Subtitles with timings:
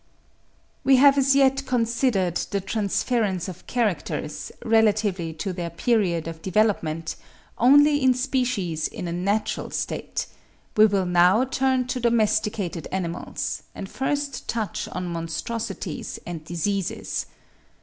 [0.83, 7.15] We have as yet considered the transference of characters, relatively to their period of development,
[7.59, 10.25] only in species in a natural state;
[10.75, 17.27] we will now turn to domesticated animals, and first touch on monstrosities and diseases.